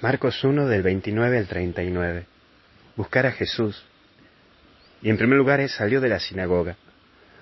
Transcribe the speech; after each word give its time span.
Marcos 0.00 0.44
1 0.44 0.68
del 0.68 0.82
29 0.84 1.38
al 1.38 1.48
39. 1.48 2.26
Buscar 2.94 3.26
a 3.26 3.32
Jesús. 3.32 3.84
Y 5.02 5.10
en 5.10 5.16
primer 5.16 5.36
lugar 5.36 5.58
él 5.58 5.68
salió 5.68 6.00
de 6.00 6.08
la 6.08 6.20
sinagoga. 6.20 6.76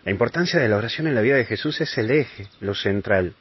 La 0.06 0.10
importancia 0.10 0.58
de 0.58 0.66
la 0.66 0.78
oración 0.78 1.06
en 1.06 1.14
la 1.14 1.20
vida 1.20 1.36
de 1.36 1.44
Jesús 1.44 1.78
es 1.82 1.98
el 1.98 2.10
eje, 2.10 2.48
lo 2.60 2.74
central. 2.74 3.34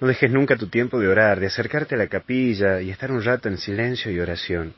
No 0.00 0.08
dejes 0.08 0.28
nunca 0.28 0.56
tu 0.56 0.66
tiempo 0.66 0.98
de 0.98 1.06
orar, 1.06 1.38
de 1.38 1.46
acercarte 1.46 1.94
a 1.94 1.98
la 1.98 2.08
capilla 2.08 2.80
y 2.80 2.90
estar 2.90 3.12
un 3.12 3.22
rato 3.22 3.48
en 3.48 3.58
silencio 3.58 4.10
y 4.10 4.18
oración. 4.18 4.74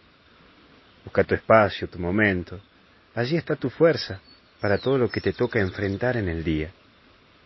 Busca 1.02 1.24
tu 1.24 1.34
espacio, 1.34 1.88
tu 1.88 1.98
momento. 1.98 2.60
Allí 3.14 3.38
está 3.38 3.56
tu 3.56 3.70
fuerza 3.70 4.20
para 4.60 4.76
todo 4.76 4.98
lo 4.98 5.08
que 5.08 5.22
te 5.22 5.32
toca 5.32 5.58
enfrentar 5.58 6.18
en 6.18 6.28
el 6.28 6.44
día. 6.44 6.70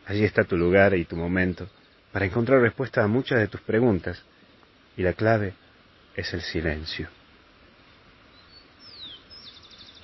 Allí 0.07 0.25
está 0.25 0.43
tu 0.43 0.57
lugar 0.57 0.95
y 0.95 1.05
tu 1.05 1.14
momento 1.14 1.69
para 2.11 2.25
encontrar 2.25 2.61
respuesta 2.61 3.05
a 3.05 3.07
muchas 3.07 3.39
de 3.39 3.46
tus 3.46 3.61
preguntas. 3.61 4.21
Y 4.96 5.03
la 5.03 5.12
clave 5.12 5.55
es 6.18 6.35
el 6.35 6.43
silencio. 6.43 7.08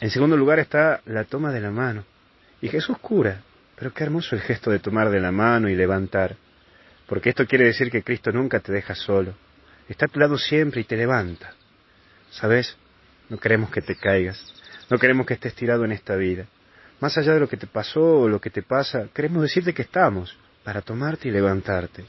En 0.01 0.11
segundo 0.11 0.37
lugar 0.37 0.61
está 0.61 1.01
la 1.07 1.25
toma 1.25 1.53
de 1.53 1.61
la 1.61 1.73
mano. 1.73 2.05
Y 2.61 2.69
Jesús 2.69 2.99
cura, 2.99 3.43
pero 3.77 3.93
qué 3.93 4.05
hermoso 4.05 4.37
el 4.37 4.43
gesto 4.43 4.71
de 4.71 4.79
tomar 4.79 5.11
de 5.11 5.21
la 5.21 5.33
mano 5.33 5.69
y 5.69 5.75
levantar, 5.75 6.37
porque 7.07 7.31
esto 7.31 7.47
quiere 7.47 7.65
decir 7.65 7.91
que 7.91 8.03
Cristo 8.03 8.31
nunca 8.31 8.61
te 8.61 8.73
deja 8.73 8.95
solo, 8.95 9.35
está 9.89 10.07
a 10.07 10.09
tu 10.09 10.21
lado 10.21 10.39
siempre 10.39 10.81
y 10.81 10.85
te 10.85 10.97
levanta. 10.97 11.53
¿Sabes? 12.31 12.77
No 13.29 13.39
queremos 13.39 13.71
que 13.71 13.83
te 13.83 13.97
caigas, 13.97 14.41
no 14.91 14.99
queremos 14.99 15.27
que 15.27 15.35
estés 15.35 15.55
tirado 15.55 15.85
en 15.85 15.93
esta 15.93 16.15
vida. 16.15 16.47
Más 17.01 17.19
allá 17.19 17.35
de 17.35 17.41
lo 17.41 17.49
que 17.49 17.57
te 17.57 17.67
pasó 17.67 18.21
o 18.21 18.29
lo 18.29 18.41
que 18.41 18.51
te 18.51 18.63
pasa, 18.63 19.09
queremos 19.13 19.43
decirte 19.43 19.75
que 19.75 19.83
estamos 19.83 20.37
para 20.63 20.81
tomarte 20.81 21.29
y 21.29 21.33
levantarte, 21.33 22.05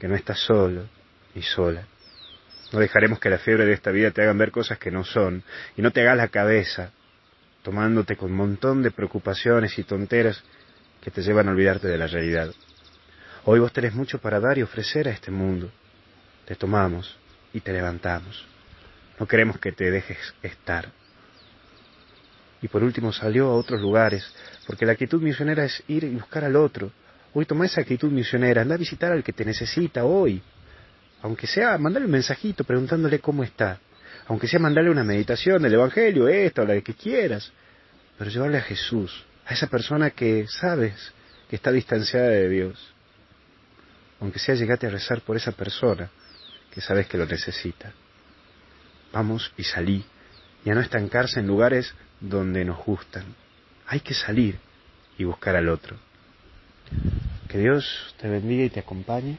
que 0.00 0.08
no 0.08 0.16
estás 0.16 0.40
solo 0.40 0.88
ni 1.34 1.42
sola. 1.42 1.86
No 2.72 2.78
dejaremos 2.78 3.18
que 3.18 3.30
la 3.30 3.38
fiebre 3.38 3.66
de 3.66 3.72
esta 3.72 3.90
vida 3.90 4.10
te 4.10 4.22
hagan 4.22 4.38
ver 4.38 4.52
cosas 4.52 4.78
que 4.78 4.90
no 4.90 5.04
son 5.04 5.42
y 5.76 5.82
no 5.82 5.90
te 5.90 6.02
hagas 6.02 6.16
la 6.16 6.28
cabeza, 6.28 6.92
tomándote 7.62 8.16
con 8.16 8.30
un 8.30 8.36
montón 8.36 8.82
de 8.82 8.90
preocupaciones 8.90 9.78
y 9.78 9.84
tonteras 9.84 10.42
que 11.00 11.10
te 11.10 11.22
llevan 11.22 11.48
a 11.48 11.52
olvidarte 11.52 11.88
de 11.88 11.98
la 11.98 12.06
realidad. 12.06 12.52
Hoy 13.44 13.58
vos 13.58 13.72
tenés 13.72 13.94
mucho 13.94 14.18
para 14.18 14.38
dar 14.38 14.58
y 14.58 14.62
ofrecer 14.62 15.08
a 15.08 15.12
este 15.12 15.30
mundo. 15.30 15.70
Te 16.46 16.54
tomamos 16.54 17.16
y 17.52 17.60
te 17.60 17.72
levantamos. 17.72 18.46
No 19.18 19.26
queremos 19.26 19.58
que 19.58 19.72
te 19.72 19.90
dejes 19.90 20.18
estar. 20.42 20.88
Y 22.62 22.68
por 22.68 22.84
último 22.84 23.12
salió 23.12 23.46
a 23.46 23.54
otros 23.54 23.80
lugares, 23.80 24.30
porque 24.66 24.84
la 24.84 24.92
actitud 24.92 25.20
misionera 25.20 25.64
es 25.64 25.82
ir 25.88 26.04
y 26.04 26.10
buscar 26.10 26.44
al 26.44 26.56
otro. 26.56 26.92
Hoy 27.32 27.46
toma 27.46 27.66
esa 27.66 27.80
actitud 27.80 28.10
misionera, 28.10 28.62
anda 28.62 28.74
a 28.74 28.78
visitar 28.78 29.12
al 29.12 29.24
que 29.24 29.32
te 29.32 29.44
necesita 29.44 30.04
hoy, 30.04 30.42
aunque 31.22 31.46
sea 31.46 31.76
mandarle 31.78 32.06
un 32.06 32.12
mensajito 32.12 32.64
preguntándole 32.64 33.18
cómo 33.18 33.44
está, 33.44 33.78
aunque 34.26 34.46
sea 34.46 34.60
mandarle 34.60 34.90
una 34.90 35.04
meditación 35.04 35.62
del 35.62 35.74
Evangelio, 35.74 36.28
esta 36.28 36.62
o 36.62 36.64
la 36.64 36.80
que 36.80 36.94
quieras, 36.94 37.52
pero 38.18 38.30
llevarle 38.30 38.58
a 38.58 38.62
Jesús, 38.62 39.24
a 39.46 39.54
esa 39.54 39.66
persona 39.66 40.10
que 40.10 40.46
sabes 40.46 41.12
que 41.48 41.56
está 41.56 41.72
distanciada 41.72 42.28
de 42.28 42.48
Dios, 42.48 42.94
aunque 44.20 44.38
sea 44.38 44.54
llegate 44.54 44.86
a 44.86 44.90
rezar 44.90 45.22
por 45.22 45.36
esa 45.36 45.52
persona 45.52 46.10
que 46.70 46.80
sabes 46.80 47.06
que 47.08 47.18
lo 47.18 47.26
necesita. 47.26 47.92
Vamos 49.12 49.52
y 49.56 49.64
salí, 49.64 50.04
y 50.64 50.70
a 50.70 50.74
no 50.74 50.80
estancarse 50.80 51.40
en 51.40 51.46
lugares 51.46 51.94
donde 52.20 52.64
nos 52.64 52.78
gustan. 52.84 53.24
Hay 53.86 54.00
que 54.00 54.14
salir 54.14 54.58
y 55.18 55.24
buscar 55.24 55.56
al 55.56 55.68
otro. 55.68 55.96
Que 57.48 57.58
Dios 57.58 58.14
te 58.20 58.28
bendiga 58.28 58.64
y 58.64 58.70
te 58.70 58.80
acompañe. 58.80 59.38